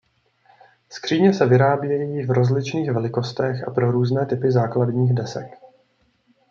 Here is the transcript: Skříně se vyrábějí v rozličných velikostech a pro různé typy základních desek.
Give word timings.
Skříně 0.89 1.33
se 1.33 1.45
vyrábějí 1.45 2.25
v 2.25 2.31
rozličných 2.31 2.91
velikostech 2.91 3.67
a 3.67 3.71
pro 3.71 3.91
různé 3.91 4.25
typy 4.25 4.51
základních 4.51 5.13
desek. 5.13 5.51